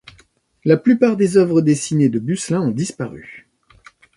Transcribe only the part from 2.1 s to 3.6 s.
Bucelin ont disparu.